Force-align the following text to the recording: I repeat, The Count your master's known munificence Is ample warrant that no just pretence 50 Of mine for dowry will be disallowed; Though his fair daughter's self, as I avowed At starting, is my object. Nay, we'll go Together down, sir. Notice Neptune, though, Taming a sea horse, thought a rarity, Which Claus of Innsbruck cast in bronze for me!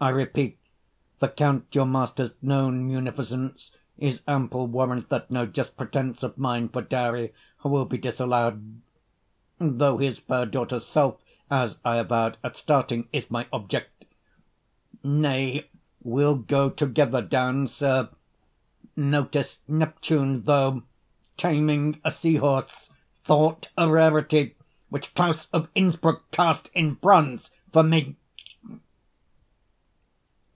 I 0.00 0.10
repeat, 0.10 0.58
The 1.20 1.30
Count 1.30 1.74
your 1.74 1.86
master's 1.86 2.34
known 2.42 2.86
munificence 2.86 3.70
Is 3.96 4.20
ample 4.28 4.66
warrant 4.66 5.08
that 5.08 5.30
no 5.30 5.46
just 5.46 5.78
pretence 5.78 6.20
50 6.20 6.26
Of 6.26 6.36
mine 6.36 6.68
for 6.68 6.82
dowry 6.82 7.32
will 7.64 7.86
be 7.86 7.96
disallowed; 7.96 8.82
Though 9.58 9.96
his 9.96 10.18
fair 10.18 10.44
daughter's 10.44 10.84
self, 10.84 11.22
as 11.50 11.78
I 11.86 11.96
avowed 11.96 12.36
At 12.44 12.58
starting, 12.58 13.08
is 13.14 13.30
my 13.30 13.46
object. 13.50 14.04
Nay, 15.02 15.70
we'll 16.02 16.36
go 16.36 16.68
Together 16.68 17.22
down, 17.22 17.66
sir. 17.66 18.10
Notice 18.94 19.60
Neptune, 19.66 20.42
though, 20.42 20.82
Taming 21.38 21.98
a 22.04 22.10
sea 22.10 22.34
horse, 22.36 22.90
thought 23.22 23.70
a 23.78 23.90
rarity, 23.90 24.56
Which 24.90 25.14
Claus 25.14 25.46
of 25.50 25.70
Innsbruck 25.74 26.30
cast 26.30 26.68
in 26.74 26.92
bronze 26.92 27.50
for 27.72 27.82
me! 27.82 28.16